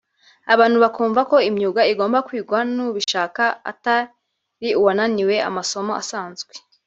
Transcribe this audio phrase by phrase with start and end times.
[0.53, 6.51] abantu bakumva ko imyuga igomba kwigwa n’ubishaka atari uwananiwe amasomo asanzwe